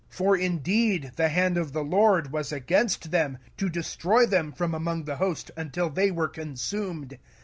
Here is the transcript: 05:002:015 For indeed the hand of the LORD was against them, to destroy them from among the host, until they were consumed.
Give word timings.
05:002:015 0.09 0.17
For 0.17 0.35
indeed 0.35 1.11
the 1.15 1.29
hand 1.29 1.57
of 1.59 1.73
the 1.73 1.83
LORD 1.83 2.31
was 2.31 2.51
against 2.51 3.11
them, 3.11 3.37
to 3.57 3.69
destroy 3.69 4.25
them 4.25 4.51
from 4.51 4.73
among 4.73 5.03
the 5.03 5.17
host, 5.17 5.51
until 5.55 5.91
they 5.91 6.09
were 6.09 6.27
consumed. 6.27 7.19